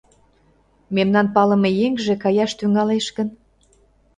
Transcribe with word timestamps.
Мемнан 0.95 1.27
палыме 1.35 1.71
еҥже 1.85 2.13
каяш 2.23 2.51
тӱҥалеш 2.59 3.07
гын 3.17 3.27